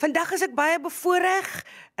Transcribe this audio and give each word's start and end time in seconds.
Vandag 0.00 0.30
is 0.32 0.40
ek 0.46 0.54
baie 0.56 0.78
bevoorreg. 0.80 1.48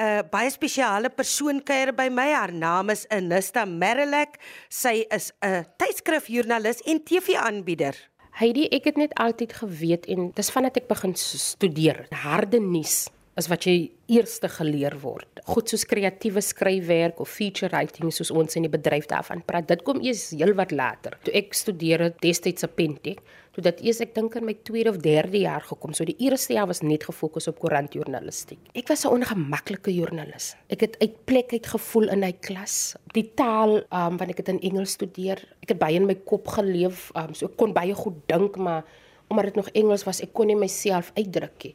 uh, 0.00 0.20
Baie 0.32 0.48
spesiale 0.48 1.10
persoon 1.12 1.60
kuier 1.60 1.92
by 1.92 2.08
my. 2.08 2.30
Haar 2.32 2.52
naam 2.52 2.88
is 2.88 3.04
Anista 3.12 3.66
Marilek. 3.68 4.40
Sy 4.72 5.04
is 5.12 5.28
'n 5.44 5.68
tydskrifjoernalis 5.76 6.80
en 6.88 7.04
TV-aanbieder. 7.04 7.92
Heidi, 8.40 8.64
ek 8.72 8.88
het 8.88 8.96
net 8.96 9.12
altyd 9.20 9.52
geweet 9.52 10.08
en 10.08 10.32
dis 10.32 10.50
vandat 10.50 10.80
ek 10.80 10.88
begin 10.88 11.12
studeer. 11.14 12.06
Harde 12.24 12.60
nuus 12.60 13.10
is 13.40 13.48
wat 13.50 13.64
jy 13.68 13.90
eerste 14.10 14.48
geleer 14.52 14.96
word. 15.02 15.40
Goed 15.48 15.70
soos 15.70 15.86
kreatiewe 15.88 16.42
skryfwerk 16.44 17.20
of 17.22 17.30
feature 17.32 17.70
writing 17.72 18.10
soos 18.12 18.32
ons 18.34 18.58
in 18.58 18.66
die 18.66 18.72
bedryf 18.72 19.06
daarvan 19.10 19.42
praat. 19.46 19.68
Dit 19.70 19.84
kom 19.86 20.02
eers 20.04 20.30
heelwat 20.34 20.74
later. 20.74 21.16
Toe 21.24 21.34
ek 21.40 21.54
studeer 21.56 22.08
het 22.08 22.18
destyds 22.24 22.66
op 22.66 22.74
Pentek, 22.78 23.22
toe 23.54 23.64
dit 23.66 23.82
eers 23.86 24.00
ek 24.04 24.14
dink 24.14 24.36
in 24.38 24.46
my 24.46 24.54
tweede 24.66 24.92
of 24.92 25.00
derde 25.02 25.42
jaar 25.42 25.64
gekom. 25.66 25.94
So 25.96 26.06
die 26.08 26.16
eerste 26.22 26.56
jaar 26.56 26.68
was 26.70 26.82
net 26.86 27.06
gefokus 27.08 27.48
op 27.50 27.60
koerantjoernalistiek. 27.62 28.60
Ek 28.74 28.88
was 28.88 29.04
'n 29.04 29.14
ongemaklike 29.16 29.94
joernalis. 29.94 30.54
Ek 30.68 30.80
het 30.80 30.96
uit 31.00 31.24
plek 31.24 31.52
uit 31.52 31.66
gevoel 31.66 32.10
in 32.10 32.22
hy 32.22 32.32
klas. 32.32 32.96
Die 33.14 33.30
taal, 33.34 33.82
um, 33.90 34.16
wanneer 34.18 34.38
ek 34.38 34.44
dit 34.44 34.48
in 34.48 34.60
Engels 34.60 34.92
studeer, 34.92 35.38
ek 35.62 35.68
het 35.68 35.78
baie 35.78 35.96
in 35.96 36.06
my 36.06 36.14
kop 36.14 36.46
geleef, 36.48 37.10
um, 37.14 37.34
so 37.34 37.46
ek 37.46 37.56
kon 37.56 37.72
baie 37.72 37.94
goed 37.94 38.26
dink, 38.26 38.56
maar 38.56 38.84
omdat 39.28 39.44
dit 39.44 39.56
nog 39.56 39.68
Engels 39.74 40.04
was, 40.04 40.20
ek 40.20 40.32
kon 40.32 40.46
nie 40.46 40.56
myself 40.56 41.12
uitdruk 41.14 41.64
nie. 41.64 41.74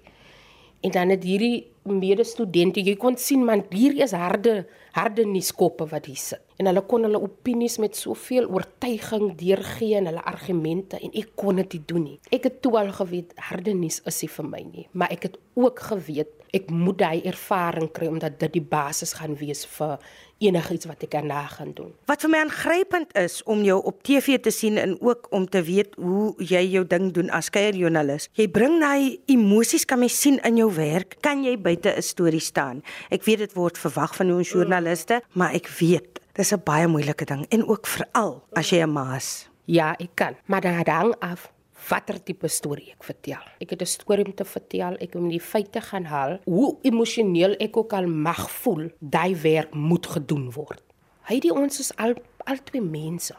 En 0.86 0.92
dan 0.94 1.10
het 1.10 1.24
hierdie 1.26 1.66
medestudente, 1.90 2.82
jy 2.86 2.94
kon 3.02 3.16
sien 3.18 3.42
man, 3.46 3.64
hier 3.74 3.98
is 4.06 4.14
harde 4.14 4.66
harde 4.96 5.26
nuuskoppe 5.28 5.88
wat 5.92 6.06
hier 6.08 6.20
sit. 6.20 6.42
En 6.56 6.70
hulle 6.70 6.84
kon 6.88 7.04
hulle 7.04 7.20
opinies 7.20 7.76
met 7.84 7.98
soveel 8.00 8.46
oortuiging 8.48 9.34
deurgee 9.40 9.98
en 10.00 10.08
hulle 10.08 10.24
argumente 10.24 11.00
en 11.04 11.12
ek 11.20 11.34
kon 11.36 11.60
dit 11.60 11.76
nie 11.76 11.82
doen 11.90 12.06
nie. 12.06 12.16
Ek 12.32 12.48
het 12.48 12.62
toe 12.64 12.78
al 12.80 12.94
geweet 12.96 13.34
harde 13.50 13.74
nuus 13.76 14.00
is 14.08 14.22
nie 14.24 14.32
vir 14.38 14.48
my 14.54 14.62
nie, 14.70 14.88
maar 14.94 15.12
ek 15.12 15.28
het 15.28 15.36
ook 15.60 15.84
geweet 15.90 16.32
ek 16.55 16.70
moet 16.72 16.98
daai 17.02 17.22
ervaring 17.27 17.90
kry 17.91 18.08
omdat 18.08 18.40
dit 18.40 18.54
die 18.59 18.63
basis 18.63 19.16
gaan 19.20 19.36
wees 19.40 19.66
vir 19.76 20.00
enigiets 20.43 20.88
wat 20.90 21.04
ek 21.05 21.13
daarna 21.16 21.46
gaan 21.48 21.71
doen. 21.76 21.93
Wat 22.10 22.24
vir 22.24 22.32
my 22.32 22.41
aangrypend 22.43 23.13
is 23.20 23.40
om 23.48 23.63
jou 23.63 23.77
op 23.88 24.02
TV 24.04 24.40
te 24.43 24.52
sien 24.52 24.80
en 24.82 24.98
ook 24.99 25.30
om 25.35 25.48
te 25.48 25.62
weet 25.63 25.96
hoe 26.02 26.34
jy 26.43 26.63
jou 26.76 26.84
ding 26.88 27.12
doen 27.15 27.32
as 27.35 27.49
keierjoernalis. 27.55 28.27
Jy 28.35 28.49
bring 28.52 28.77
daai 28.84 29.20
emosies 29.32 29.88
kan 29.88 30.04
jy 30.04 30.12
sien 30.12 30.40
in 30.48 30.60
jou 30.60 30.70
werk. 30.76 31.18
Kan 31.24 31.43
jy 31.43 31.55
buite 31.57 31.96
'n 31.96 32.02
storie 32.02 32.43
staan? 32.43 32.84
Ek 33.10 33.24
weet 33.24 33.40
dit 33.40 33.54
word 33.54 33.77
verwag 33.77 34.15
van 34.15 34.32
ons 34.32 34.49
joernaliste, 34.49 35.21
maar 35.34 35.54
ek 35.54 35.68
weet 35.80 36.20
dis 36.34 36.54
'n 36.54 36.62
baie 36.63 36.87
moeilike 36.87 37.26
ding 37.26 37.46
en 37.49 37.68
ook 37.68 37.87
veral 37.87 38.43
as 38.54 38.70
jy 38.70 38.84
'n 38.84 38.91
maas. 38.91 39.48
Ja, 39.65 39.96
ek 39.98 40.15
kan, 40.15 40.35
maar 40.46 40.62
dit 40.62 40.87
hang 40.87 41.15
af 41.20 41.55
watter 41.90 42.20
tipe 42.24 42.50
storie 42.52 42.91
ek 42.94 43.04
vertel. 43.04 43.44
Ek 43.62 43.70
het 43.70 43.82
'n 43.82 43.86
storie 43.86 44.26
om 44.26 44.34
te 44.34 44.46
vertel, 44.46 44.98
ek 45.00 45.16
moet 45.16 45.32
die 45.32 45.40
feite 45.40 45.82
gaan 45.82 46.05
haal. 46.05 46.40
Hoe 46.46 46.77
emosioneel 46.84 47.55
ek 47.60 47.77
ook 47.77 47.94
al 47.94 48.08
mag 48.08 48.50
voel, 48.52 48.90
daai 49.00 49.36
werk 49.36 49.74
moet 49.74 50.05
gedoen 50.05 50.52
word. 50.52 50.82
Hy 51.30 51.40
die 51.40 51.54
ons 51.54 51.80
is 51.80 51.92
al 51.98 52.14
al 52.46 52.58
twee 52.64 52.82
mense. 52.82 53.36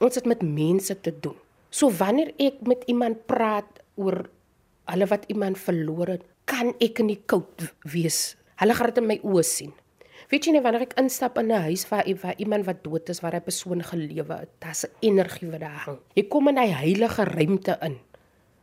Ons 0.00 0.14
het 0.14 0.26
met 0.26 0.42
mense 0.42 1.00
te 1.00 1.12
doen. 1.20 1.36
So 1.70 1.90
wanneer 1.90 2.32
ek 2.38 2.62
met 2.66 2.84
iemand 2.86 3.26
praat 3.26 3.82
oor 3.94 4.30
hulle 4.90 5.06
wat 5.06 5.24
iemand 5.28 5.58
verloor 5.58 6.06
het, 6.06 6.22
kan 6.44 6.74
ek 6.80 6.98
in 6.98 7.12
die 7.12 7.22
koud 7.26 7.74
wees. 7.92 8.36
Hulle 8.56 8.74
gaan 8.74 8.86
dit 8.86 8.98
in 8.98 9.06
my 9.06 9.18
oë 9.22 9.44
sien. 9.46 9.72
Weet 10.30 10.46
jy 10.46 10.52
nie 10.54 10.60
wanneer 10.62 10.84
ek 10.84 10.92
instap 11.00 11.40
in 11.40 11.48
'n 11.50 11.62
huis 11.66 11.82
waar, 11.90 12.06
waar 12.22 12.38
iemand 12.38 12.64
wat 12.64 12.84
dood 12.84 13.08
is, 13.08 13.20
waar 13.20 13.34
'n 13.34 13.42
persoon 13.42 13.82
gelewe 13.82 14.34
het, 14.34 14.50
daar's 14.60 14.84
'n 14.84 14.94
energie 15.00 15.50
wat 15.50 15.60
daar 15.60 15.82
hang. 15.86 15.98
Jy 16.14 16.28
kom 16.28 16.48
in 16.48 16.58
'n 16.58 16.72
heilige 16.72 17.24
ruimte 17.24 17.78
in 17.82 17.98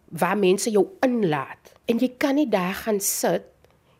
waar 0.09 0.37
mense 0.37 0.69
jou 0.69 0.87
inlaat 1.01 1.73
en 1.85 1.97
jy 1.97 2.13
kan 2.17 2.35
nie 2.35 2.49
daar 2.49 2.73
gaan 2.73 2.99
sit 2.99 3.43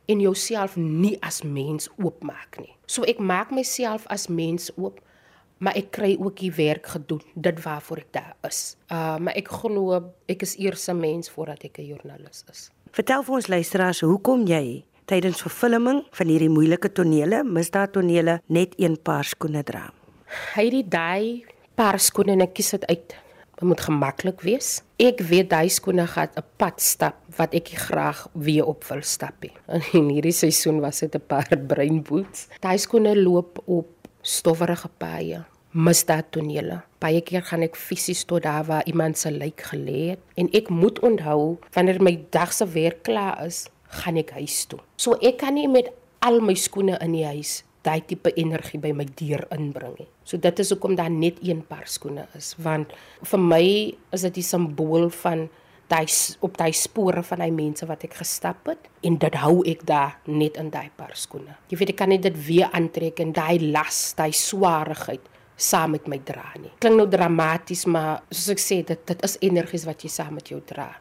en 0.05 0.19
jouself 0.19 0.75
nie 0.75 1.17
as 1.21 1.43
mens 1.43 1.89
oopmaak 1.97 2.59
nie. 2.59 2.75
So 2.85 3.03
ek 3.03 3.19
maak 3.19 3.51
myself 3.51 4.07
as 4.07 4.27
mens 4.27 4.71
oop, 4.77 5.01
maar 5.57 5.75
ek 5.75 5.91
kry 5.91 6.17
ook 6.19 6.37
die 6.39 6.51
werk 6.51 6.85
gedoen, 6.87 7.21
dit 7.35 7.63
waarvoor 7.63 7.97
ek 7.97 8.11
daar 8.11 8.35
is. 8.43 8.77
Uh 8.91 9.17
maar 9.17 9.35
ek 9.35 9.47
glo 9.47 10.13
ek 10.27 10.41
is 10.41 10.55
eers 10.57 10.87
'n 10.87 10.99
mens 10.99 11.29
voordat 11.29 11.63
ek 11.63 11.77
'n 11.79 11.85
joernalis 11.85 12.43
is. 12.51 12.71
Vertel 12.91 13.23
vir 13.23 13.35
ons 13.35 13.47
luisteraars, 13.47 13.99
hoekom 13.99 14.47
jy 14.47 14.85
tydens 15.07 15.41
vervulling 15.45 16.01
van 16.11 16.31
hierdie 16.31 16.51
moeilike 16.51 16.91
tonele, 16.91 17.43
misdaadtonele, 17.47 18.41
net 18.51 18.75
een 18.81 18.97
paar 18.99 19.27
skoene 19.27 19.63
dra. 19.63 19.87
Hy 20.55 20.67
die 20.73 20.83
daai 20.83 21.45
paar 21.79 21.99
skoene 22.03 22.35
en 22.35 22.43
ek 22.43 22.57
kies 22.57 22.73
dit 22.75 22.85
uit. 22.91 23.15
Dit 23.57 23.65
moet 23.65 23.81
gemaklik 23.81 24.43
wees. 24.45 24.81
Ek 25.01 25.23
weet 25.29 25.49
daai 25.49 25.69
skoene 25.73 26.05
gaan 26.05 26.29
'n 26.35 26.43
pad 26.57 26.81
stap 26.81 27.15
wat 27.37 27.53
ek 27.53 27.71
graag 27.87 28.27
weer 28.33 28.65
op 28.65 28.83
wil 28.83 29.01
stap. 29.01 29.45
In 29.97 30.09
hierdie 30.09 30.35
seisoen 30.35 30.81
was 30.81 30.99
dit 30.99 31.15
'n 31.15 31.23
paar 31.27 31.47
bruin 31.71 32.03
boots. 32.03 32.47
Daai 32.59 32.77
skoene 32.77 33.15
loop 33.15 33.63
op 33.65 33.87
stowwerige 34.21 34.89
paaie, 34.97 35.45
misdaadtonele. 35.71 36.81
Baie 36.99 37.21
keer 37.21 37.41
gaan 37.41 37.63
ek 37.63 37.75
fisies 37.75 38.25
tot 38.25 38.43
daar 38.43 38.65
waar 38.65 38.85
iemand 38.85 39.17
se 39.17 39.31
lijk 39.31 39.61
gelê 39.71 40.09
het 40.09 40.19
en 40.35 40.49
ek 40.51 40.69
moet 40.69 40.99
onthou 40.99 41.57
wanneer 41.73 42.01
my 42.01 42.25
dag 42.29 42.53
se 42.53 42.65
werk 42.65 43.03
klaar 43.03 43.45
is, 43.45 43.69
gaan 44.01 44.19
ek 44.19 44.35
huis 44.39 44.65
toe. 44.69 44.79
So 44.99 45.17
ek 45.21 45.39
kan 45.43 45.55
nie 45.57 45.67
met 45.71 45.91
al 46.25 46.41
my 46.43 46.55
skoene 46.57 46.97
in 47.03 47.15
die 47.15 47.25
huis 47.27 47.61
daai 47.87 48.01
tipe 48.07 48.33
energie 48.35 48.79
by 48.81 48.91
my 48.95 49.05
deur 49.19 49.45
inbring 49.55 49.95
nie. 49.99 50.09
So 50.27 50.39
dit 50.41 50.59
is 50.59 50.73
hoekom 50.73 50.97
daar 50.99 51.13
net 51.13 51.39
een 51.45 51.63
paar 51.67 51.87
skoene 51.87 52.27
is 52.37 52.53
want 52.63 52.91
vir 53.23 53.39
my 53.39 53.63
is 54.15 54.27
dit 54.27 54.41
die 54.41 54.45
simbool 54.45 55.09
van 55.23 55.47
daai 55.87 56.05
op 56.43 56.57
daai 56.59 56.73
spore 56.75 57.23
van 57.23 57.39
daai 57.43 57.53
mense 57.55 57.87
wat 57.87 58.03
ek 58.03 58.19
gestap 58.19 58.67
het 58.67 58.89
en 59.07 59.15
dit 59.21 59.39
hou 59.39 59.61
ek 59.71 59.85
daar 59.87 60.17
net 60.27 60.59
in 60.59 60.71
daai 60.73 60.89
paar 60.99 61.15
skoene. 61.15 61.55
Jy 61.71 61.79
weet 61.79 61.95
ek 61.95 62.01
kan 62.03 62.11
net 62.11 62.27
dit 62.27 62.37
weer 62.47 62.71
aantrek 62.75 63.23
en 63.23 63.31
daai 63.35 63.71
las, 63.71 64.11
daai 64.17 64.33
swaarigheid 64.35 65.33
saam 65.57 65.95
met 65.95 66.05
my 66.11 66.19
dra 66.21 66.51
nie. 66.59 66.73
Klink 66.83 66.99
nou 66.99 67.07
dramaties, 67.09 67.87
maar 67.89 68.19
soos 68.29 68.51
ek 68.53 68.61
sê, 68.61 68.81
dit 68.85 69.07
dit 69.09 69.23
is 69.25 69.37
energies 69.47 69.87
wat 69.87 70.03
jy 70.03 70.11
saam 70.11 70.35
met 70.37 70.51
jou 70.51 70.59
dra 70.61 70.91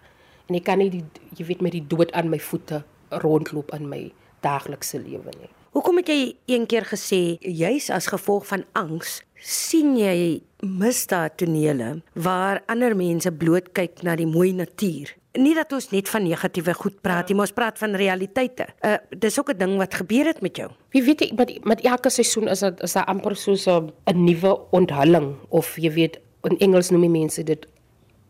en 0.49 0.59
ek 0.59 0.65
kan 0.65 0.79
nie 0.79 0.91
die 0.91 1.05
jy 1.37 1.47
weet 1.51 1.61
met 1.65 1.73
die 1.73 1.85
dood 1.87 2.13
aan 2.13 2.31
my 2.31 2.39
voete 2.39 2.83
rondloop 3.11 3.75
in 3.77 3.89
my 3.89 4.03
daaglikse 4.45 4.99
lewe 4.99 5.33
nie. 5.41 5.51
Hoekom 5.77 5.99
het 6.01 6.09
jy 6.09 6.21
eendag 6.49 6.89
gesê 6.89 7.37
juis 7.41 7.91
as 7.93 8.09
gevolg 8.09 8.47
van 8.49 8.63
angs 8.79 9.19
sien 9.45 9.97
jy 10.01 10.41
misdaadtonele 10.65 11.99
waar 12.15 12.63
ander 12.73 12.97
mense 12.97 13.29
bloot 13.29 13.69
kyk 13.77 14.01
na 14.07 14.15
die 14.17 14.29
mooi 14.29 14.55
natuur? 14.57 15.13
Nie 15.37 15.53
dat 15.53 15.75
ons 15.77 15.91
net 15.93 16.09
van 16.09 16.25
negatiewe 16.25 16.73
goed 16.79 16.97
praat 17.05 17.29
nie, 17.29 17.37
maar 17.37 17.51
ons 17.51 17.57
praat 17.59 17.77
van 17.77 17.93
realiteite. 18.01 18.71
Uh 18.81 18.97
dis 19.13 19.39
ook 19.39 19.53
'n 19.53 19.59
ding 19.59 19.77
wat 19.77 19.95
gebeur 19.95 20.27
het 20.27 20.41
met 20.41 20.57
jou. 20.57 20.71
Wie 20.91 21.03
weet 21.03 21.21
ek 21.21 21.37
met 21.37 21.65
met 21.65 21.81
elke 21.81 22.11
seisoen 22.11 22.49
is 22.49 22.61
dit 22.61 22.81
is 22.83 22.93
daar 22.93 23.05
amper 23.05 23.37
soos 23.37 23.67
'n 23.69 23.93
nuwe 24.15 24.57
onthulling 24.71 25.37
of 25.49 25.77
jy 25.77 25.93
weet 25.93 26.21
in 26.43 26.59
Engels 26.59 26.91
noem 26.91 27.11
mense 27.11 27.43
dit 27.43 27.67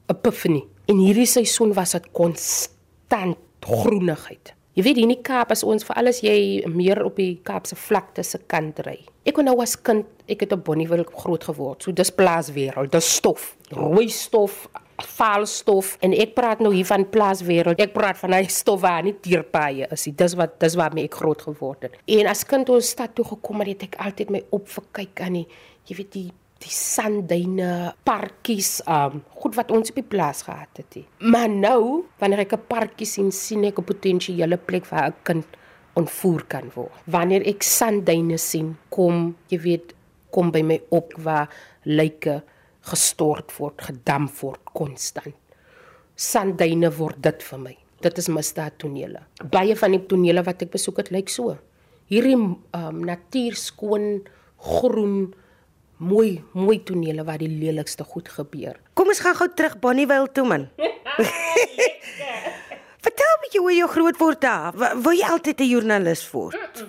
epiphany. 0.09 0.65
En 0.87 1.01
hierdie 1.03 1.27
seisoen 1.27 1.73
was 1.75 1.97
dit 1.97 2.05
konstant 2.15 3.39
groenigheid. 3.67 4.53
Jy 4.77 4.85
weet 4.85 4.99
hier 5.01 5.07
in 5.09 5.15
die 5.17 5.25
Kaap 5.25 5.51
as 5.51 5.65
ons 5.67 5.83
vir 5.89 5.97
alles 5.99 6.21
jy 6.23 6.37
meer 6.71 7.01
op 7.03 7.17
die 7.19 7.41
Kaapse 7.43 7.75
vlakte 7.81 8.23
se 8.23 8.39
kant 8.47 8.79
ry. 8.87 9.01
Ek 9.27 9.35
kon 9.35 9.49
nou 9.49 9.57
as 9.65 9.75
kind, 9.83 10.07
ek 10.31 10.45
het 10.45 10.55
op 10.55 10.63
Bonnieville 10.69 11.07
groot 11.09 11.43
geword. 11.49 11.83
So 11.83 11.97
dis 11.97 12.13
plaaswêreld, 12.15 12.93
dis 12.93 13.09
stof, 13.17 13.49
rooi 13.73 14.07
stof, 14.15 14.67
vaal 15.17 15.49
stof 15.51 15.97
en 16.07 16.15
ek 16.15 16.37
praat 16.39 16.63
nou 16.63 16.71
hier 16.77 16.87
van 16.87 17.09
plaaswêreld. 17.11 17.83
Ek 17.83 17.97
praat 17.97 18.23
van 18.23 18.37
hy 18.39 18.45
stof 18.53 18.85
waar 18.87 19.03
nie 19.03 19.17
dierpaaie 19.27 19.91
is. 19.91 20.07
Dis 20.23 20.39
wat 20.39 20.61
dis 20.63 20.79
waarmee 20.79 21.11
ek 21.11 21.19
groot 21.19 21.43
geword 21.49 21.89
het. 21.89 21.99
En 22.07 22.31
as 22.31 22.47
kind 22.47 22.71
ons 22.71 22.95
stad 22.95 23.17
toe 23.19 23.27
gekom 23.35 23.67
het, 23.67 23.89
ek 23.91 23.99
altyd 24.07 24.37
my 24.39 24.47
opgekyk 24.55 25.27
aan 25.27 25.41
die 25.43 25.49
jy 25.91 25.99
weet 25.99 26.15
die 26.15 26.29
die 26.65 26.73
sandduine, 26.73 27.95
parkies, 28.07 28.81
um 28.89 29.21
goed 29.43 29.57
wat 29.59 29.71
ons 29.75 29.93
op 29.93 29.99
die 30.01 30.07
plaas 30.07 30.43
gehad 30.47 30.81
het. 30.81 30.89
Die. 30.95 31.05
Maar 31.21 31.49
nou, 31.53 32.05
wanneer 32.19 32.47
ek 32.47 32.53
'n 32.53 32.67
parkie 32.69 33.07
sien, 33.07 33.31
sien 33.33 33.65
ek 33.65 33.79
'n 33.79 33.85
potensiële 33.85 34.57
plek 34.57 34.87
waar 34.87 35.09
'n 35.09 35.15
kind 35.23 35.47
ontvoer 35.95 36.45
kan 36.49 36.71
word. 36.75 36.93
Wanneer 37.05 37.47
ek 37.47 37.63
sandduine 37.63 38.39
sien, 38.39 38.77
kom, 38.89 39.37
jy 39.49 39.59
weet, 39.59 39.95
kom 40.31 40.51
by 40.51 40.63
my 40.63 40.81
op 40.91 41.13
waar 41.17 41.49
lyke 41.85 42.43
gestort 42.81 43.53
word, 43.59 43.81
gedamp 43.83 44.31
word 44.41 44.61
konstant. 44.73 45.35
Sandduine 46.15 46.91
word 46.97 47.23
dit 47.23 47.43
vir 47.43 47.59
my. 47.59 47.77
Dit 48.01 48.19
is 48.19 48.29
misdaad 48.29 48.79
tonele. 48.79 49.21
Baie 49.51 49.77
van 49.77 49.91
die 49.91 50.07
tonele 50.07 50.43
wat 50.43 50.63
ek 50.63 50.71
besoek 50.71 50.97
het, 50.97 51.11
lyk 51.11 51.29
so. 51.29 51.57
Hierdie 52.09 52.37
um 52.37 53.05
natuurskoon 53.05 54.23
groen 54.57 55.35
mooi 55.97 56.43
mooi 56.53 56.83
tonele 56.83 57.25
waar 57.25 57.39
die 57.39 57.49
lelikste 57.49 58.05
goed 58.05 58.29
gebeur. 58.29 58.81
Kom 58.95 59.09
ons 59.09 59.21
gaan 59.21 59.35
gou 59.35 59.49
terug 59.55 59.79
Bonnievale 59.79 60.33
toe 60.33 60.47
man. 60.47 60.69
Vertel 63.07 63.35
my 63.43 63.51
hoe 63.55 63.73
jy 63.75 63.89
groot 63.91 64.19
word 64.21 64.41
daar. 64.43 64.77
Wil 64.77 65.15
jy 65.21 65.27
altyd 65.31 65.61
'n 65.61 65.71
joernalis 65.71 66.25
word? 66.33 66.85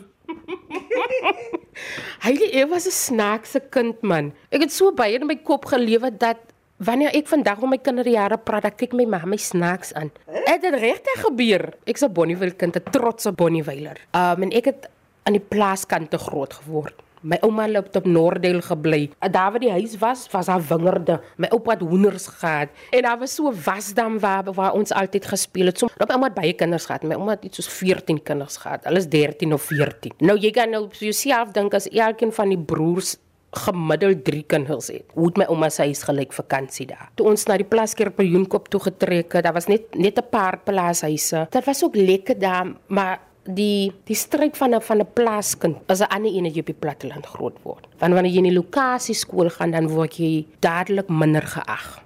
Hy 2.26 2.34
ek 2.62 2.70
was 2.70 2.88
'n 2.88 2.96
snaakse 2.96 3.60
kind 3.70 4.02
man. 4.02 4.34
Ek 4.50 4.62
het 4.66 4.72
so 4.72 4.92
baie 4.92 5.20
in 5.20 5.28
my 5.28 5.38
kop 5.38 5.66
gelewe 5.66 6.12
dat 6.12 6.38
wanneer 6.78 7.14
ek 7.14 7.28
vandag 7.28 7.62
om 7.62 7.70
my 7.70 7.78
kinderjare 7.78 8.38
praat, 8.38 8.64
dan 8.64 8.76
kyk 8.76 8.94
my 8.94 9.06
ma 9.06 9.22
my 9.26 9.38
snaaks 9.38 9.94
aan. 9.94 10.12
Het 10.26 10.62
dit 10.62 10.74
regtig 10.74 11.22
gebeur? 11.22 11.74
Ek's 11.86 12.04
'n 12.04 12.14
Bonnievale 12.14 12.56
kind, 12.56 12.76
'n 12.76 12.92
trotse 12.92 13.32
Bonnievailer. 13.32 13.98
Um 14.14 14.44
en 14.44 14.52
ek 14.52 14.66
het 14.66 14.90
aan 15.24 15.34
die 15.34 15.48
plaaskante 15.48 16.18
groot 16.18 16.54
geword. 16.54 17.07
My 17.22 17.38
ouma 17.42 17.66
het 17.68 17.96
op 17.96 18.06
Noordel 18.06 18.62
gebly. 18.62 19.10
Daar 19.20 19.52
waar 19.52 19.60
die 19.60 19.72
huis 19.72 19.98
was, 19.98 20.28
was 20.32 20.46
daar 20.46 20.62
wingerde. 20.62 21.20
My 21.38 21.48
oupa 21.48 21.72
het 21.72 21.82
hoenders 21.82 22.28
gehad 22.28 22.70
en 22.92 23.02
daar 23.02 23.20
was 23.20 23.36
so 23.36 23.50
'n 23.50 23.62
wasdam 23.66 24.20
waar 24.20 24.54
waar 24.54 24.74
ons 24.74 24.92
altyd 24.92 25.26
gespeel 25.26 25.66
het. 25.66 25.78
So, 25.78 25.86
op 25.98 26.10
ouma 26.10 26.26
het 26.26 26.34
baie 26.34 26.54
kinders 26.54 26.86
gehad. 26.86 27.04
My 27.04 27.16
ouma 27.16 27.32
het 27.32 27.44
iets 27.46 27.56
soos 27.56 27.68
14 27.68 28.24
kinders 28.24 28.58
gehad. 28.58 28.84
Hulle 28.84 28.98
is 28.98 29.08
13 29.08 29.54
of 29.54 29.62
14. 29.62 30.12
Nou 30.18 30.38
jy 30.40 30.52
kan 30.52 30.70
nou 30.70 30.84
op 30.84 30.94
jouself 30.94 31.52
dink 31.52 31.74
as 31.74 31.90
elkeen 31.90 32.34
van 32.34 32.50
die 32.50 32.60
broers 32.60 33.18
gemiddeld 33.52 34.24
3 34.24 34.44
kinders 34.44 34.88
het. 34.88 35.04
Hoe 35.14 35.26
het 35.30 35.38
my 35.38 35.46
ouma 35.50 35.70
se 35.70 35.82
huis 35.88 36.04
gelyk 36.04 36.34
vakansie 36.34 36.88
daar. 36.90 37.10
Toe 37.16 37.28
ons 37.32 37.46
na 37.48 37.58
die 37.58 37.68
Plaskeer 37.68 38.12
Perjoenkop 38.12 38.68
toe 38.68 38.80
getrek 38.80 39.34
het, 39.34 39.44
daar 39.44 39.54
was 39.54 39.68
net 39.68 39.96
net 39.96 40.18
'n 40.18 40.30
paar 40.30 40.60
plaashuise. 40.64 41.48
Dit 41.50 41.66
was 41.66 41.84
ook 41.84 41.96
lekker 41.96 42.40
daar, 42.40 42.68
maar 42.88 43.20
die 43.48 43.92
die 44.08 44.16
stryd 44.16 44.58
van 44.58 44.76
'n 44.76 44.82
van 44.82 45.00
'n 45.00 45.14
plaaskind 45.14 45.78
is 45.88 46.02
'n 46.02 46.12
ander 46.12 46.32
een 46.32 46.44
wat 46.44 46.54
jy 46.54 46.60
op 46.60 46.66
die 46.66 46.82
platteland 46.84 47.26
groot 47.26 47.58
word. 47.64 47.88
Want 48.00 48.14
wanneer 48.14 48.32
jy 48.32 48.38
in 48.38 48.54
die 48.54 48.60
lokasie 48.62 49.16
skool 49.16 49.50
gaan, 49.50 49.72
dan 49.72 49.88
word 49.88 50.18
jy 50.18 50.46
dadelik 50.60 51.10
minder 51.10 51.42
geag. 51.42 52.04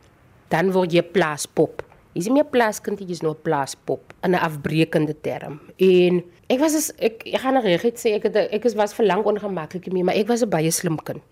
Dan 0.50 0.72
word 0.72 0.92
jy 0.92 1.02
plaaspop. 1.02 1.84
Jy 2.14 2.20
is 2.20 2.26
nie 2.28 2.34
meer 2.34 2.50
plaaskind, 2.52 3.00
jy 3.00 3.10
is 3.10 3.22
nou 3.22 3.34
'n 3.34 3.42
plaaspop 3.42 4.14
in 4.24 4.32
'n 4.32 4.36
afbreekende 4.36 5.16
term. 5.22 5.60
En 5.78 6.24
ek 6.48 6.60
was 6.60 6.76
as 6.76 6.92
ek 6.98 7.24
ek 7.26 7.40
gaan 7.40 7.62
reg 7.62 7.82
sê 7.96 8.16
ek 8.16 8.24
het 8.24 8.36
ek 8.36 8.66
is 8.66 8.76
was 8.76 8.94
vir 8.94 9.06
lank 9.06 9.26
ongemaklik 9.26 9.92
mee, 9.92 10.04
maar 10.04 10.16
ek 10.16 10.28
was 10.28 10.44
'n 10.44 10.50
baie 10.50 10.72
slim 10.72 10.98
kind. 10.98 11.24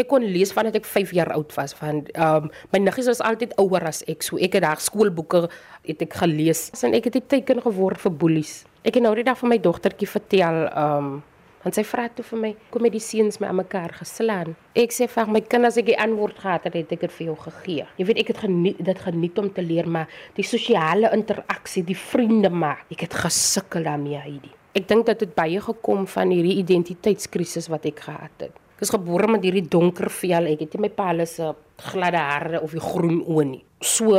Ek 0.00 0.08
kon 0.08 0.24
lees 0.24 0.54
vandat 0.56 0.78
ek 0.78 0.86
5 0.88 1.10
jaar 1.12 1.28
oud 1.34 1.50
was 1.52 1.74
van 1.76 2.06
ehm 2.14 2.46
um, 2.46 2.52
my 2.72 2.78
niggies 2.80 3.10
was 3.10 3.20
altyd 3.20 3.52
ouer 3.60 3.84
as 3.90 4.00
ek, 4.08 4.24
so 4.24 4.38
ek 4.40 4.56
het 4.56 4.64
daar 4.64 4.80
skoolboeke 4.80 5.42
het 5.84 6.04
ek 6.06 6.16
gelees. 6.22 6.70
En 6.80 6.96
ek 6.96 7.10
het 7.10 7.16
'n 7.16 7.28
teken 7.28 7.60
geword 7.60 8.00
vir 8.00 8.12
boelies. 8.12 8.64
Ek 8.84 8.94
het 8.94 9.02
nou 9.02 9.14
die 9.14 9.24
dag 9.24 9.38
vir 9.38 9.48
my 9.48 9.58
dogtertjie 9.58 10.08
vertel, 10.08 10.66
ehm, 10.72 10.96
um, 10.96 11.22
want 11.62 11.74
sy 11.74 11.84
vra 11.84 12.08
toe 12.08 12.24
vir 12.24 12.38
my, 12.38 12.56
kom 12.70 12.82
met 12.82 12.92
die 12.92 13.00
seuns 13.00 13.38
my 13.38 13.46
aan 13.48 13.56
mekaar 13.56 13.92
geslaan. 13.92 14.56
Ek 14.74 14.90
sê 14.92 15.06
vir 15.08 15.26
my 15.26 15.40
kind 15.40 15.64
as 15.64 15.76
ek 15.76 15.86
die 15.86 15.98
antwoord 15.98 16.38
gehad 16.38 16.64
het, 16.64 16.74
het 16.74 16.92
ek 16.92 17.00
dit 17.00 17.12
vir 17.12 17.26
jou 17.26 17.36
gegee. 17.36 17.86
Jy 17.98 18.04
weet 18.06 18.18
ek 18.18 18.28
het 18.28 18.38
geniet 18.38 18.84
dit 18.84 18.98
geniet 18.98 19.38
om 19.38 19.52
te 19.52 19.62
leer, 19.62 19.86
maar 19.86 20.08
die 20.34 20.44
sosiale 20.44 21.12
interaksie, 21.12 21.84
die 21.84 21.96
vriende 21.96 22.50
maak, 22.50 22.86
ek 22.90 23.00
het 23.00 23.14
gesukkel 23.14 23.82
daarmee, 23.82 24.16
Heidi. 24.16 24.50
Ek 24.74 24.88
dink 24.88 25.06
dat 25.06 25.18
dit 25.18 25.34
baie 25.34 25.60
gekom 25.60 26.06
van 26.06 26.30
hierdie 26.30 26.56
identiteitskrisis 26.56 27.68
wat 27.68 27.84
ek 27.84 28.00
gehad 28.00 28.30
het. 28.38 28.52
Ek 28.82 28.88
is 28.88 28.96
gebore 28.96 29.28
met 29.30 29.44
hierdie 29.46 29.68
donker 29.70 30.08
vel, 30.10 30.48
ek 30.50 30.64
het 30.64 30.72
nie 30.74 30.80
my 30.82 30.88
pa 30.90 31.12
se 31.22 31.52
gladde 31.86 32.18
hare 32.18 32.58
of 32.66 32.72
die 32.74 32.82
groen 32.82 33.20
oë 33.30 33.44
nie. 33.46 33.60
So 33.78 34.18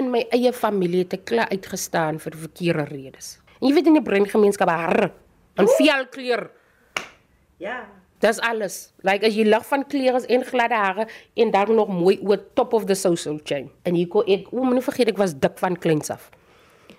in 0.00 0.08
my 0.08 0.22
eie 0.32 0.48
familie 0.56 1.02
het 1.02 1.12
ek 1.18 1.26
klaar 1.28 1.52
uitgestaan 1.52 2.16
vir 2.16 2.38
verkeerde 2.40 2.86
redes. 2.88 3.34
En 3.60 3.68
jy 3.68 3.74
weet 3.76 3.90
in 3.92 3.98
die 3.98 4.02
breingemeenskap 4.06 4.72
haar 4.72 5.10
en 5.60 5.68
velkleur. 5.74 6.46
Ja. 7.60 7.84
Dis 8.24 8.40
alles. 8.40 8.94
Like 9.04 9.28
as 9.28 9.36
jy 9.36 9.44
lag 9.44 9.68
van 9.68 9.84
kleure 9.84 10.24
en 10.24 10.48
gladde 10.48 10.80
hare 10.86 11.08
en 11.36 11.52
dan 11.52 11.74
nog 11.76 11.92
mooi 11.92 12.16
oor 12.24 12.40
top 12.56 12.72
of 12.72 12.88
the 12.88 12.96
social 12.96 13.36
chain. 13.44 13.68
En 13.84 13.92
hier 13.92 14.08
kom 14.08 14.24
ek, 14.24 14.48
o, 14.54 14.64
moenie 14.64 14.88
vergeet 14.88 15.12
ek 15.12 15.20
was 15.20 15.36
dik 15.36 15.60
van 15.60 15.76
kleins 15.76 16.08
af. 16.16 16.30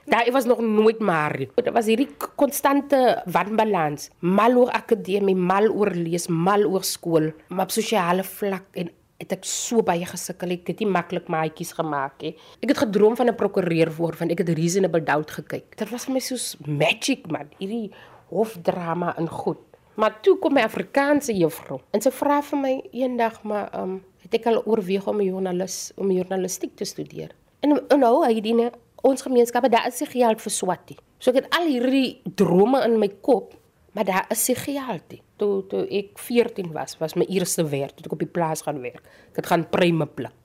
Daar 0.09 0.31
was 0.31 0.45
nog 0.45 0.61
nooit 0.61 0.99
maar. 0.99 1.37
Dit 1.37 1.69
was 1.69 1.85
hierdie 1.85 2.09
konstante 2.35 3.21
wanbalans. 3.25 4.09
Mal 4.19 4.55
oor 4.57 4.71
akademie, 4.73 5.35
mal 5.35 5.69
oor 5.69 5.91
lees, 5.93 6.27
mal 6.27 6.65
oor 6.65 6.83
skool, 6.83 7.31
maar 7.47 7.67
op 7.69 7.71
sosiale 7.71 8.23
vlak 8.23 8.65
en 8.73 8.89
het 9.19 9.35
ek 9.35 9.45
so 9.45 9.83
baie 9.85 10.07
gesukkel. 10.07 10.55
Ek 10.55 10.71
het 10.71 10.81
nie 10.81 10.89
maklik 10.89 11.27
maatjies 11.29 11.75
gemaak 11.77 12.23
nie. 12.23 12.33
Ek 12.63 12.71
het 12.71 12.83
gedroom 12.85 13.17
van 13.19 13.29
'n 13.29 13.35
prokureur 13.35 13.91
word 13.97 14.19
want 14.19 14.31
ek 14.31 14.39
het 14.39 14.49
reasonable 14.57 15.03
doubt 15.03 15.31
gekyk. 15.31 15.77
Dit 15.77 15.89
was 15.89 16.05
vir 16.05 16.13
my 16.13 16.19
soos 16.19 16.55
magic 16.65 17.27
man, 17.27 17.49
hierdie 17.59 17.91
hofdrama 18.29 19.17
in 19.17 19.27
goed. 19.27 19.59
Maar 19.95 20.21
toe 20.21 20.37
kom 20.39 20.53
my 20.53 20.61
Afrikaanse 20.61 21.33
juffrou 21.33 21.81
en 21.91 22.01
sy 22.01 22.11
vra 22.11 22.41
vir 22.41 22.59
my 22.59 22.81
eendag 22.91 23.43
maar 23.43 23.69
um 23.75 24.01
het 24.23 24.33
ek 24.33 24.45
al 24.45 24.63
oorweeg 24.65 25.07
om 25.07 25.19
'n 25.19 25.25
joernalis 25.25 25.91
om 25.95 26.11
journalistiek 26.11 26.75
te 26.75 26.85
studeer. 26.85 27.35
En, 27.59 27.75
en 27.89 27.99
nou 27.99 28.25
hy 28.25 28.41
dine 28.41 28.71
ons 29.03 29.23
gemeenskappe 29.23 29.71
daar 29.71 29.87
is 29.87 30.01
nie 30.03 30.11
geld 30.11 30.41
vir 30.41 30.53
swat 30.53 30.91
nie. 30.91 30.99
So 31.19 31.31
ek 31.31 31.43
het 31.43 31.55
al 31.59 31.67
hierdie 31.67 32.21
drome 32.35 32.83
in 32.85 32.99
my 32.99 33.09
kop, 33.21 33.55
maar 33.93 34.05
daar 34.07 34.29
is 34.31 34.47
nie 34.49 34.59
geld 34.59 35.15
nie 35.15 35.23
toe 35.39 35.63
toe 35.71 35.85
ek 35.87 36.19
14 36.19 36.73
was, 36.75 36.97
was 36.99 37.15
my 37.19 37.25
eerste 37.31 37.63
werk, 37.71 37.95
toe 37.97 38.09
ek 38.09 38.17
op 38.17 38.23
die 38.23 38.33
plaas 38.37 38.63
gaan 38.65 38.81
werk. 38.83 39.01
Ek 39.31 39.41
het 39.41 39.49
gaan 39.49 39.65
pruime 39.71 40.07
pluk. 40.07 40.35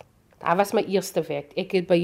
Daar 0.42 0.58
was 0.60 0.74
my 0.76 0.84
eerste 0.86 1.24
werk. 1.26 1.54
Ek 1.58 1.74
het 1.76 1.88
by 1.88 1.98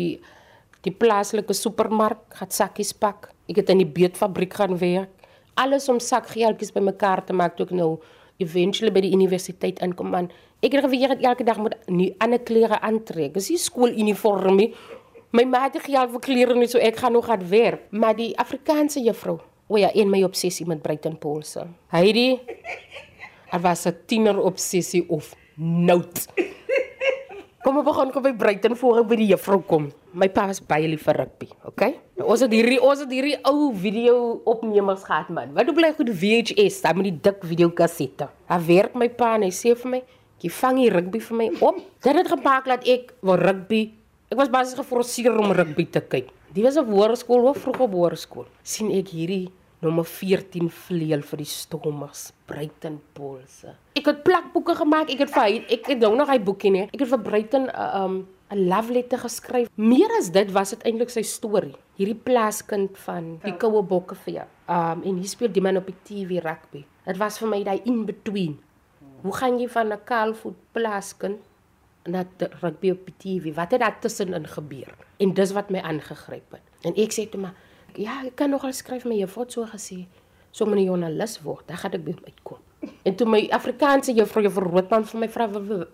die 0.87 0.95
plaaslike 0.97 1.55
supermark 1.57 2.23
gaan 2.41 2.53
sakkies 2.55 2.93
pak. 2.97 3.31
Ek 3.51 3.61
het 3.63 3.73
in 3.73 3.83
die 3.83 3.89
beetfabriek 3.89 4.57
gaan 4.63 4.79
werk. 4.81 5.13
Alles 5.61 5.89
om 5.93 6.01
sakgeeltjies 6.01 6.73
bymekaar 6.73 7.25
te 7.27 7.37
maak 7.37 7.59
toe 7.59 7.69
ek 7.69 7.75
nou 7.77 7.91
eventually 8.41 8.93
by 8.95 9.03
die 9.05 9.13
universiteit 9.13 9.83
inkom 9.85 10.15
man. 10.15 10.31
Ek 10.65 10.73
het 10.77 10.85
geweet 10.85 11.21
elke 11.21 11.45
dag 11.45 11.61
moet 11.61 11.77
nie 11.89 12.11
ander 12.21 12.41
klere 12.41 12.81
aantrek. 12.81 13.35
Dis 13.37 13.51
nie 13.53 13.61
skooluniform 13.61 14.57
nie. 14.57 14.71
My 15.31 15.45
ma 15.45 15.63
het 15.69 15.79
geld 15.83 16.11
vir 16.11 16.21
klere 16.21 16.55
nie, 16.55 16.67
so 16.67 16.79
ek 16.79 16.97
gaan 16.97 17.13
nog 17.13 17.27
gaan 17.27 17.49
werk. 17.49 17.87
Maar 17.91 18.17
die 18.17 18.33
Afrikaanse 18.39 19.01
juffrou 19.01 19.39
O 19.71 19.79
ja, 19.79 19.93
en 19.95 20.09
my 20.11 20.25
obsessie 20.27 20.65
met 20.67 20.81
Bruiten 20.83 21.15
Paulse. 21.23 21.63
Heidi, 21.95 22.41
er 23.55 23.61
was 23.63 23.87
'n 23.87 23.95
tiener 24.07 24.39
obsessie 24.43 25.05
of 25.09 25.35
nout. 25.55 26.27
Kom 27.63 27.79
op, 27.79 27.87
gaan 27.87 28.11
kom 28.11 28.23
by 28.23 28.33
Bruiten 28.33 28.77
voor 28.77 28.99
ek 28.99 29.07
by 29.07 29.17
die 29.17 29.27
juffrou 29.27 29.61
kom. 29.63 29.93
My 30.13 30.29
pa 30.29 30.47
was 30.47 30.61
baie 30.61 30.89
lief 30.89 31.03
vir 31.03 31.15
rugby, 31.15 31.49
okay? 31.65 32.01
Nou, 32.17 32.27
ons 32.33 32.41
het 32.41 32.51
hierdie 32.51 32.81
ons 32.83 32.99
het 32.99 33.11
hierdie 33.11 33.37
ou 33.45 33.71
video 33.77 34.41
opnemers 34.45 35.05
gehad 35.05 35.29
man. 35.29 35.55
Wat 35.55 35.71
bly 35.75 35.93
goed 35.93 36.11
VHS, 36.11 36.81
daai 36.83 36.95
met 36.95 37.05
die 37.05 37.21
dik 37.21 37.45
videokassette. 37.45 38.29
Daar 38.49 38.67
werk 38.67 38.95
my 38.95 39.09
pa 39.09 39.35
en 39.35 39.43
hy 39.43 39.51
sê 39.51 39.77
vir 39.77 39.91
my, 39.91 40.03
"Jy 40.41 40.51
vang 40.51 40.77
die 40.77 40.91
rugby 40.91 41.21
vir 41.21 41.37
my 41.37 41.51
op." 41.61 41.77
Dit 42.03 42.17
het 42.17 42.29
gemaak 42.29 42.65
dat 42.65 42.89
ek 42.89 43.15
wil 43.21 43.37
rugby. 43.37 44.00
Ek 44.31 44.39
was 44.39 44.47
basies 44.47 44.79
geforseer 44.79 45.35
om 45.35 45.51
rugby 45.51 45.89
te 45.91 45.99
kyk. 46.07 46.29
Die 46.55 46.63
was 46.63 46.77
op 46.79 46.87
hoërskool, 46.95 47.49
of 47.51 47.57
vroeg 47.65 47.81
op 47.83 47.95
hoërskool. 47.99 48.45
sien 48.63 48.93
ek 48.95 49.09
hierdie 49.11 49.49
nommer 49.83 50.07
14 50.07 50.69
vleuel 50.71 51.25
vir 51.27 51.41
die 51.43 51.49
stommers 51.51 52.29
Bruiten 52.47 53.01
Polse. 53.17 53.75
Ek 53.99 54.07
het 54.07 54.21
plakboeke 54.23 54.77
gemaak. 54.79 55.11
Ek 55.11 55.25
het 55.25 55.33
vir 55.35 55.43
hy, 55.43 55.59
ek 55.75 55.91
het 55.91 56.07
nou 56.07 56.13
nog 56.15 56.31
hy 56.31 56.39
boekie 56.47 56.71
nie. 56.71 56.85
Ek 56.93 57.03
het 57.03 57.11
vir 57.11 57.23
Bruiten 57.27 57.67
'n 57.67 57.75
uh, 57.75 58.05
um 58.05 58.15
'n 58.55 58.69
love 58.71 58.93
letter 58.93 59.19
geskryf. 59.19 59.69
Meer 59.75 60.15
as 60.21 60.31
dit 60.31 60.53
was 60.53 60.71
dit 60.71 60.87
eintlik 60.87 61.11
sy 61.11 61.23
storie. 61.23 61.75
Hierdie 61.99 62.23
plaaskind 62.23 62.97
van 62.99 63.41
die 63.43 63.57
koue 63.59 63.83
bokke 63.83 64.15
vir 64.15 64.35
jou. 64.35 64.49
Um 64.69 65.03
en 65.03 65.17
hier 65.19 65.29
speel 65.29 65.51
die 65.51 65.63
man 65.63 65.77
op 65.77 65.87
die 65.87 66.01
TV 66.05 66.39
rugby. 66.39 66.87
Dit 67.05 67.19
was 67.19 67.39
vir 67.39 67.49
my 67.49 67.65
daai 67.65 67.83
in 67.85 68.07
between. 68.07 68.61
Hoe 69.23 69.33
gaan 69.33 69.59
jy 69.59 69.69
van 69.69 69.93
'n 69.93 70.05
kaalvoet 70.05 70.57
plaaskind 70.73 71.41
na 72.05 72.25
rugby 72.63 72.91
op 72.91 73.05
die 73.07 73.17
TV? 73.19 73.55
Wat 73.55 73.71
het 73.71 73.81
daar 73.81 73.99
tussenin 74.01 74.47
gebeur? 74.47 74.95
En 75.19 75.35
dis 75.35 75.53
wat 75.53 75.71
my 75.71 75.81
aangegryp 75.81 76.57
het. 76.57 76.65
En 76.83 76.97
ek 76.97 77.13
sê 77.13 77.27
toe 77.29 77.41
maar 77.41 77.55
ja, 77.99 78.23
ek 78.25 78.37
kan 78.37 78.51
nogal 78.51 78.73
skryf 78.73 79.05
my 79.05 79.19
juffrou 79.19 79.47
so 79.49 79.67
gesê, 79.67 80.07
so 80.51 80.65
'n 80.65 80.79
joernalis 80.79 81.41
word, 81.43 81.67
dan 81.69 81.77
gaan 81.77 81.93
ek 81.93 82.05
by 82.05 82.15
uitkom. 82.25 82.59
En 83.05 83.15
toe 83.17 83.27
my 83.27 83.49
Afrikaanse 83.53 84.13
juffrou 84.13 84.43
juffrou 84.45 84.71
Roodman 84.71 85.05
vir 85.05 85.21
my 85.21 85.29
vra, 85.29 85.49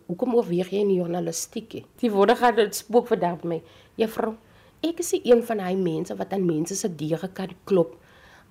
"Hoekom 0.06 0.34
oorweeg 0.34 0.70
jy 0.70 0.80
in 0.80 0.88
die 0.88 0.96
journalistiek?" 0.96 1.84
Die 2.00 2.10
woorde 2.10 2.36
gaan 2.36 2.54
dit 2.54 2.74
spook 2.74 3.08
by 3.08 3.38
my. 3.42 3.62
Juffrou, 3.96 4.36
ek 4.82 4.98
is 4.98 5.12
een 5.12 5.42
van 5.42 5.56
daai 5.56 5.76
mense 5.76 6.16
wat 6.16 6.32
aan 6.32 6.46
mense 6.46 6.74
se 6.74 6.88
deure 6.88 7.28
kan 7.28 7.48
klop 7.64 7.96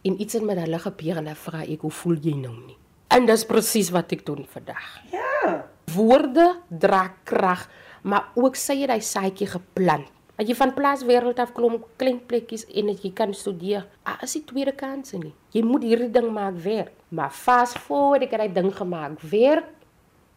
en 0.03 0.21
iets 0.21 0.35
in 0.35 0.45
met 0.45 0.57
hulle 0.57 0.79
gebeur 0.79 1.17
en 1.17 1.25
dan 1.25 1.35
vra 1.35 1.61
ek, 1.61 1.81
"Hoe 1.81 1.91
voel 1.91 2.15
jy 2.15 2.35
nou 2.35 2.55
nie?" 2.65 2.77
En 3.07 3.25
dis 3.25 3.45
presies 3.45 3.89
wat 3.89 4.11
ek 4.11 4.25
doen 4.25 4.45
vandag. 4.49 5.01
Ja. 5.11 5.74
Woorde 5.93 6.55
dra 6.69 7.13
krag, 7.23 7.69
maar 8.01 8.31
ook 8.35 8.57
sê 8.57 8.73
jy 8.79 8.87
daai 8.89 9.01
saadjie 9.01 9.47
geplant. 9.47 10.09
As 10.35 10.49
jy 10.49 10.55
van 10.57 10.73
plaaswêreld 10.75 11.37
af 11.39 11.53
klom 11.55 11.77
klein 11.95 12.17
plekkies 12.27 12.65
en 12.75 12.89
jy 12.91 13.11
kan 13.15 13.31
studeer, 13.33 13.85
ah, 14.03 14.17
is 14.25 14.33
die 14.35 14.43
tweede 14.49 14.73
kans 14.75 15.13
nie. 15.15 15.31
Jy 15.55 15.63
moet 15.63 15.85
hierdie 15.87 16.11
ding 16.11 16.27
maak 16.35 16.57
werk. 16.65 16.91
Maar 17.15 17.31
fast 17.31 17.79
forward 17.79 18.25
ek 18.25 18.35
het 18.35 18.43
daai 18.43 18.57
ding 18.57 18.67
gemaak 18.75 19.21
werk 19.31 19.69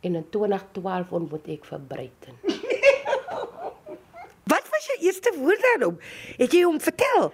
en 0.07 0.21
in 0.21 0.27
2012 0.31 1.11
ontmoet 1.19 1.51
ek 1.57 1.67
vir 1.67 1.83
Bruiten. 1.91 2.39
Wat 4.53 4.71
was 4.71 4.87
jou 4.93 4.99
eerste 5.03 5.35
woord 5.35 5.67
daarop? 5.67 5.99
Het 6.39 6.55
jy 6.55 6.63
hom 6.63 6.79
vertel? 6.81 7.33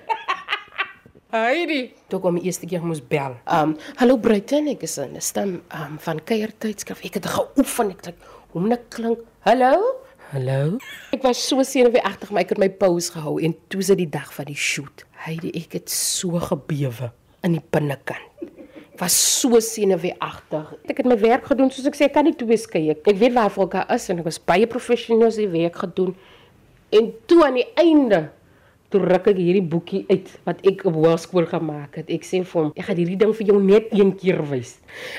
Heidi, 1.35 1.89
toe 2.07 2.21
kom 2.23 2.37
ek 2.39 2.45
eerste 2.47 2.69
keer 2.71 2.85
moes 2.87 3.01
bel. 3.11 3.33
Um, 3.51 3.73
hallo 3.99 4.15
Bruiten, 4.23 4.69
ek 4.71 4.85
is 4.87 5.01
'n 5.03 5.19
stem 5.19 5.57
um, 5.75 5.97
van 5.99 6.21
Kuiertydskrif. 6.23 7.01
Ek 7.03 7.19
het 7.19 7.27
geoefen, 7.27 7.91
ek 7.91 8.05
dink 8.07 8.29
hoe 8.53 8.63
net 8.63 8.85
klink. 8.95 9.19
Hallo? 9.43 9.99
Hallo. 10.31 10.79
Ek 11.11 11.27
was 11.27 11.43
so 11.43 11.59
senuweeagtig, 11.67 12.31
maar 12.31 12.47
ek 12.47 12.55
het 12.55 12.61
my 12.63 12.69
pose 12.71 13.11
gehou 13.11 13.43
en 13.43 13.57
toe 13.67 13.81
is 13.83 13.91
dit 13.91 14.05
die 14.05 14.13
dag 14.15 14.31
van 14.31 14.47
die 14.47 14.55
shoot. 14.55 15.03
Heidi, 15.27 15.51
ek 15.59 15.75
het 15.75 15.91
so 15.91 16.39
gebewe 16.39 17.11
in 17.43 17.59
die 17.59 17.65
binnekant. 17.67 18.47
Ek 18.95 19.03
was 19.03 19.19
so 19.41 19.59
senuweeagtig. 19.59 20.71
Ek 20.87 21.03
het 21.03 21.11
my 21.11 21.19
werk 21.19 21.51
gedoen 21.51 21.75
soos 21.75 21.91
ek 21.91 21.99
sê, 21.99 22.07
ek 22.07 22.15
kan 22.15 22.31
nie 22.31 22.39
twee 22.39 22.55
skei. 22.55 22.93
Ek, 22.95 23.03
ek 23.11 23.19
weet 23.19 23.35
waar 23.35 23.51
volke 23.51 23.83
is 23.91 24.07
en 24.07 24.23
ek 24.23 24.31
was 24.31 24.39
baie 24.39 24.71
professioneel 24.71 25.35
se 25.35 25.51
werk 25.51 25.83
gedoen 25.83 26.15
En 26.95 27.11
toe 27.27 27.45
aan 27.45 27.57
die 27.59 27.67
einde 27.75 28.29
toe 28.95 29.03
ruk 29.03 29.27
ek 29.33 29.41
hierdie 29.41 29.65
boekie 29.75 30.05
uit 30.11 30.31
wat 30.47 30.63
ek 30.71 30.85
op 30.89 30.95
hoërskool 31.01 31.49
gemaak 31.51 31.99
het. 32.01 32.13
Ek 32.15 32.27
sê 32.27 32.45
vir 32.47 32.61
hom, 32.61 32.71
ek 32.79 32.87
gaan 32.89 33.01
hierdie 33.01 33.19
ding 33.25 33.35
vir 33.35 33.51
jou 33.51 33.59
net 33.63 33.91
een 33.95 34.15
keer 34.21 34.41
wys. 34.51 34.77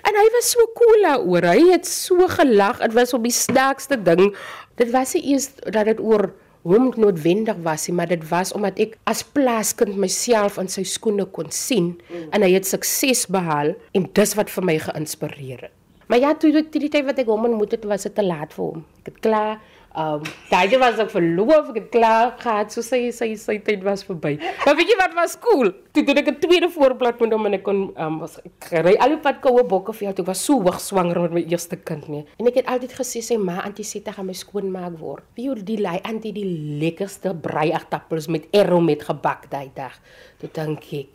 En 0.07 0.15
hy 0.15 0.25
was 0.37 0.53
so 0.55 0.71
cool 0.79 1.05
daaroor. 1.05 1.49
Hy 1.51 1.69
het 1.73 1.89
so 1.89 2.29
gelag. 2.31 2.79
Dit 2.85 2.95
was 2.97 3.13
op 3.17 3.27
die 3.27 3.35
sterkste 3.35 3.99
ding. 3.99 4.31
Dit 4.79 4.95
was 4.95 5.15
nie 5.17 5.35
eers 5.35 5.51
dat 5.67 5.91
dit 5.91 6.01
oor 6.03 6.31
hom 6.65 6.89
noodwendig 6.97 7.59
was 7.61 7.85
nie, 7.85 7.93
maar 7.93 8.09
dit 8.09 8.23
was 8.31 8.49
omdat 8.57 8.79
ek 8.81 8.95
as 9.05 9.21
plaaskind 9.35 9.99
myself 10.01 10.57
in 10.57 10.71
sy 10.71 10.81
skoene 10.87 11.27
kon 11.29 11.51
sien 11.53 11.91
mm. 11.93 12.31
en 12.33 12.41
hy 12.41 12.55
het 12.55 12.65
sukses 12.65 13.27
behaal 13.29 13.75
en 13.93 14.07
dis 14.17 14.33
wat 14.39 14.49
vir 14.49 14.65
my 14.65 14.79
geïnspireer 14.87 15.67
het. 15.67 15.75
Maar 16.09 16.21
ja, 16.21 16.33
toe 16.37 16.51
die, 16.53 16.65
die 16.69 16.89
tyd 16.89 17.05
wat 17.07 17.21
ek 17.21 17.29
hom 17.29 17.47
ontmoet 17.47 17.77
het, 17.77 17.85
was 17.89 18.05
dit 18.05 18.13
te 18.17 18.25
laat 18.25 18.53
vir 18.53 18.65
hom. 18.65 18.83
Ek 19.01 19.13
het 19.13 19.21
klaar 19.25 19.55
Um 19.95 20.23
daai 20.51 20.75
was 20.75 20.97
ek 20.99 21.11
verloof, 21.13 21.69
ek 21.71 21.77
het 21.79 21.87
klaar 21.93 22.33
gehad, 22.41 22.73
so 22.73 22.83
sy 22.83 23.13
sy 23.15 23.29
sy 23.39 23.55
tyd 23.63 23.83
was 23.85 24.03
verby. 24.03 24.33
Maar 24.65 24.75
weet 24.75 24.91
jy 24.91 24.97
wat 24.99 25.15
was 25.15 25.37
cool? 25.39 25.71
Toe 25.95 26.03
doen 26.03 26.19
ek 26.19 26.27
'n 26.33 26.39
tweede 26.43 26.69
voorblad 26.69 27.21
met 27.23 27.31
hom 27.31 27.45
en 27.47 27.55
ek 27.55 27.63
kon 27.63 27.79
um 27.95 28.19
was 28.19 28.35
ry 28.71 28.95
al 28.99 29.15
die 29.15 29.23
pad 29.23 29.39
koue 29.39 29.63
bokke 29.63 29.95
vir 29.95 30.07
jou. 30.07 30.13
Toe 30.19 30.25
was 30.27 30.43
so 30.43 30.59
hoog 30.59 30.79
swanger 30.83 31.21
met 31.21 31.31
my 31.31 31.43
eerste 31.47 31.77
kind 31.77 32.09
nie. 32.09 32.25
En 32.39 32.47
ek 32.47 32.59
het 32.59 32.67
altyd 32.67 32.91
gesê 32.91 33.23
sy 33.23 33.37
ma 33.37 33.61
antisette 33.63 34.11
gaan 34.11 34.27
my 34.27 34.33
skoonmaak 34.33 34.99
word. 34.99 35.23
Wie 35.35 35.47
hoe 35.47 35.55
die 35.55 35.79
lei 35.79 35.99
antie 36.03 36.33
die 36.33 36.79
lekkerste 36.81 37.33
brei 37.33 37.71
agtappels 37.71 38.27
met 38.27 38.47
erro 38.51 38.81
met 38.81 39.01
gebak 39.01 39.49
daai 39.49 39.71
dag. 39.73 39.95
Toe 40.39 40.49
dink 40.51 40.93
ek, 40.93 41.07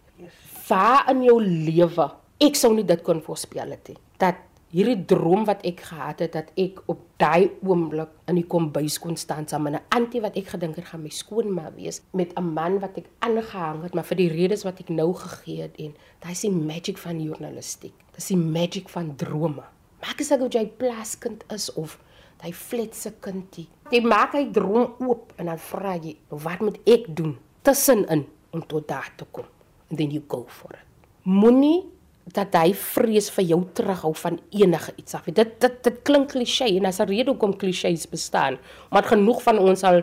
"Va 0.69 1.05
in 1.11 1.23
jou 1.23 1.41
lewe, 1.41 2.11
ek 2.41 2.57
sou 2.57 2.73
nie 2.73 2.85
dit 2.85 3.03
kon 3.03 3.21
voorspel 3.21 3.71
het 3.71 3.89
nie." 3.89 3.99
Dat 4.19 4.37
hierdie 4.71 5.03
droom 5.11 5.45
wat 5.49 5.65
ek 5.67 5.81
gehad 5.89 6.21
het 6.23 6.37
dat 6.37 6.51
ek 6.61 6.79
op 6.93 7.01
daai 7.19 7.51
oomblik 7.67 8.13
in 8.31 8.39
die 8.39 8.47
kombuis 8.47 9.01
kon 9.03 9.17
staan 9.19 9.49
saam 9.51 9.67
met 9.67 9.75
'n 9.75 9.87
antie 9.99 10.21
wat 10.21 10.37
ek 10.37 10.47
gedink 10.55 10.77
het 10.77 10.87
gaan 10.91 11.03
my 11.03 11.11
skoonma 11.11 11.73
wees 11.75 12.03
met 12.13 12.33
'n 12.37 12.55
man 12.55 12.79
wat 12.79 12.97
ek 12.99 13.07
aangehang 13.19 13.83
het 13.83 13.95
maar 13.95 14.05
vir 14.05 14.17
die 14.17 14.29
redes 14.29 14.63
wat 14.65 14.81
ek 14.81 14.89
nou 14.89 15.13
gegee 15.15 15.63
het 15.63 15.77
en 15.77 15.95
daai 16.21 16.33
is 16.33 16.41
die 16.41 16.51
magic 16.51 16.99
van 16.99 17.21
journalistiek. 17.21 17.95
Dis 18.15 18.27
die 18.29 18.37
magic 18.37 18.89
van 18.89 19.17
drome. 19.17 19.65
Maak 20.01 20.21
as 20.21 20.31
ek 20.31 20.53
jy 20.53 20.67
plaaskind 20.67 21.45
is 21.53 21.73
of 21.75 21.99
daai 22.39 22.53
fletse 22.53 23.13
kindie 23.21 23.69
jy 23.91 24.01
maak 24.01 24.33
hy 24.33 24.45
droom 24.53 24.95
oop 25.03 25.33
en 25.37 25.47
dan 25.47 25.59
vra 25.59 25.97
jy 25.97 26.17
wat 26.29 26.61
moet 26.61 26.79
ek 26.87 27.09
doen 27.09 27.39
tussenin 27.63 28.27
om 28.53 28.63
tot 28.67 28.89
daar 28.89 29.13
te 29.17 29.25
kom? 29.31 29.45
And 29.91 29.99
then 29.99 30.11
you 30.11 30.23
go 30.29 30.45
for 30.49 30.71
it. 30.73 30.87
Moenie 31.23 31.91
dat 32.31 32.55
hy 32.55 32.73
vrees 32.77 33.31
vir 33.35 33.45
jou 33.49 33.61
terughou 33.75 34.13
van 34.23 34.39
enige 34.55 34.93
iets 35.01 35.17
af. 35.19 35.27
Dit 35.27 35.57
dit 35.61 35.77
dit 35.85 35.97
klink 36.07 36.31
klise 36.35 36.65
en 36.65 36.87
as 36.87 37.01
'n 37.01 37.09
rede 37.09 37.31
hoekom 37.31 37.57
klisees 37.57 38.07
bestaan, 38.09 38.59
maar 38.91 39.03
genoeg 39.03 39.43
van 39.43 39.59
ons 39.59 39.83
al 39.83 40.03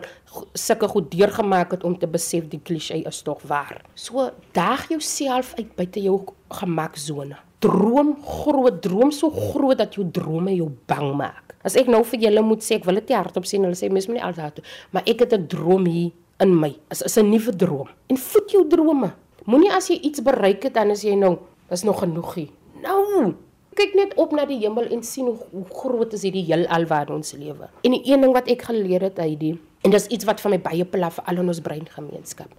sulke 0.54 0.88
goed 0.88 1.10
deurgemaak 1.10 1.70
het 1.70 1.84
om 1.84 1.98
te 1.98 2.06
besef 2.06 2.48
die 2.48 2.60
klise 2.62 2.94
is 2.94 3.22
tog 3.22 3.42
waar. 3.42 3.82
So 3.94 4.30
daag 4.52 4.88
jouself 4.88 5.54
uit 5.56 5.76
buite 5.76 6.00
jou 6.00 6.20
gemaksone. 6.50 7.36
Droom 7.58 8.16
groot, 8.24 8.82
droom 8.82 9.10
so 9.10 9.30
groot 9.30 9.78
dat 9.78 9.94
jou 9.94 10.10
drome 10.10 10.54
jou 10.54 10.70
bang 10.86 11.16
maak. 11.16 11.54
As 11.64 11.76
ek 11.76 11.86
nou 11.86 12.04
vir 12.04 12.20
julle 12.20 12.42
moet 12.42 12.62
sê 12.62 12.76
ek 12.76 12.84
wil 12.84 12.94
dit 12.94 13.10
hardop 13.10 13.44
sê, 13.44 13.58
hulle 13.58 13.74
sê 13.74 13.90
mens 13.90 14.06
moet 14.06 14.16
nie 14.16 14.24
altyd 14.24 14.54
toe, 14.54 14.64
maar 14.90 15.02
ek 15.06 15.20
het 15.20 15.32
'n 15.32 15.46
droom 15.46 15.86
hier 15.86 16.12
in 16.40 16.60
my. 16.60 16.76
Is 16.90 17.02
is 17.02 17.18
'n 17.18 17.30
nuwe 17.30 17.56
droom. 17.56 17.88
En 18.08 18.16
voed 18.16 18.50
jou 18.50 18.68
drome. 18.68 19.12
Moenie 19.44 19.72
as 19.72 19.88
jy 19.88 19.96
iets 20.02 20.20
bereik 20.20 20.62
het 20.62 20.74
dan 20.74 20.90
as 20.90 21.02
jy 21.02 21.14
nou 21.14 21.38
Dis 21.68 21.84
nog 21.84 22.00
genoegie. 22.00 22.48
Nou, 22.82 23.34
kyk 23.78 23.94
net 23.94 24.14
op 24.18 24.32
na 24.34 24.46
die 24.48 24.58
hemel 24.62 24.88
en 24.94 25.02
sien 25.06 25.28
hoe, 25.28 25.36
hoe 25.52 25.66
groot 25.70 26.14
is 26.16 26.24
hierdie 26.26 26.46
heelal 26.48 26.86
waar 26.90 27.12
ons 27.14 27.34
lewe. 27.38 27.68
En 27.86 27.94
die 27.94 28.02
een 28.08 28.24
ding 28.24 28.34
wat 28.34 28.48
ek 28.50 28.66
geleer 28.70 29.04
het 29.10 29.20
uit 29.22 29.38
die 29.40 29.54
en 29.86 29.94
dis 29.94 30.08
iets 30.10 30.26
wat 30.26 30.40
van 30.42 30.56
my 30.56 30.58
baie 30.62 30.86
pla 30.88 31.10
vir 31.14 31.28
al 31.30 31.38
ons 31.44 31.60
breingemeenskap 31.62 32.50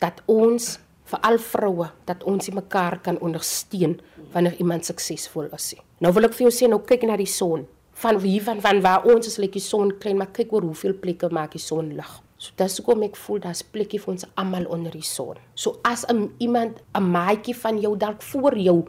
dat 0.00 0.22
ons 0.30 0.78
vir 1.12 1.20
al 1.28 1.38
vroue 1.42 1.88
dat 2.08 2.24
ons 2.28 2.48
mekaar 2.54 2.98
kan 3.04 3.18
ondersteun 3.20 3.98
wanneer 4.32 4.56
iemand 4.62 4.88
suksesvol 4.88 5.50
is. 5.52 5.74
Nou 6.00 6.12
wil 6.16 6.30
ek 6.30 6.36
vir 6.38 6.46
jou 6.46 6.54
sê 6.54 6.70
nou 6.70 6.80
kyk 6.86 7.04
na 7.08 7.18
die 7.20 7.28
son. 7.28 7.66
Van 8.02 8.18
wie 8.22 8.38
van 8.42 8.62
van 8.64 8.80
waar 8.84 9.04
ons 9.10 9.28
is 9.28 9.36
like 9.42 9.58
die 9.58 9.64
son 9.64 9.92
klein, 10.00 10.16
maar 10.16 10.32
kyk 10.32 10.54
oor 10.54 10.64
hoeveel 10.70 10.94
plekke 11.02 11.28
maak 11.28 11.52
die 11.58 11.62
son 11.62 11.92
lig. 11.98 12.12
So 12.42 12.50
dis 12.58 12.80
hoekom 12.80 13.04
ek 13.06 13.14
voel 13.22 13.38
daar's 13.44 13.62
plekkie 13.62 14.00
vir 14.02 14.16
ons 14.16 14.26
almal 14.40 14.64
onder 14.74 14.90
die 14.90 15.06
son. 15.06 15.38
So 15.54 15.78
as 15.86 16.02
'n 16.10 16.34
iemand 16.42 16.82
'n 16.98 17.06
maatjie 17.14 17.54
van 17.54 17.78
jou 17.78 17.96
dalk 17.96 18.22
voor 18.22 18.58
jou 18.58 18.84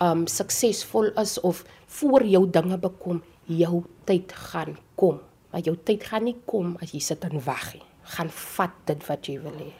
um 0.00 0.26
suksesvol 0.26 1.14
is 1.22 1.40
of 1.40 1.64
voor 1.86 2.24
jou 2.24 2.50
dinge 2.50 2.78
bekom, 2.78 3.22
jou 3.44 3.84
tyd 4.04 4.32
gaan 4.32 4.76
kom. 4.96 5.20
Maar 5.52 5.60
jou 5.60 5.76
tyd 5.84 6.04
gaan 6.04 6.24
nie 6.24 6.36
kom 6.46 6.76
as 6.82 6.92
jy 6.92 7.00
sit 7.00 7.24
en 7.24 7.40
wag 7.44 7.74
nie. 7.74 7.82
Gaan 8.02 8.28
vat 8.30 8.74
dit 8.86 9.06
wat 9.06 9.26
jy 9.26 9.40
wil 9.40 9.54
hê. 9.54 9.72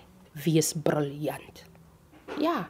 Wees 0.45 0.73
briljant. 0.73 1.64
Ja, 2.38 2.68